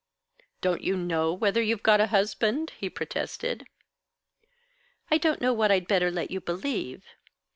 [0.61, 3.67] "Don't you know whether you've got a husband?" he protested.
[5.11, 7.05] "I don't know what I'd better let you believe.